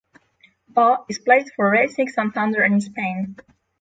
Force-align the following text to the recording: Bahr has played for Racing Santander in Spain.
Bahr 0.69 1.05
has 1.07 1.19
played 1.19 1.51
for 1.55 1.69
Racing 1.69 2.07
Santander 2.07 2.63
in 2.63 2.81
Spain. 2.81 3.35